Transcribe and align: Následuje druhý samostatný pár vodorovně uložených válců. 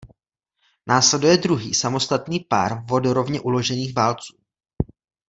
Následuje 0.87 1.37
druhý 1.37 1.73
samostatný 1.73 2.39
pár 2.49 2.85
vodorovně 2.85 3.41
uložených 3.41 3.95
válců. 3.95 4.37